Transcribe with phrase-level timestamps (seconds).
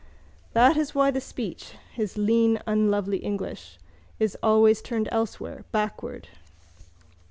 [0.53, 3.77] That is why the speech (his lean unlovely English)
[4.17, 6.27] is always turned elsewhere, backward.